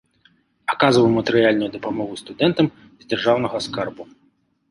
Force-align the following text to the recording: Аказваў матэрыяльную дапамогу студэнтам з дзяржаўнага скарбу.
Аказваў 0.73 1.09
матэрыяльную 1.17 1.67
дапамогу 1.75 2.17
студэнтам 2.21 2.69
з 2.85 3.03
дзяржаўнага 3.13 3.57
скарбу. 3.67 4.03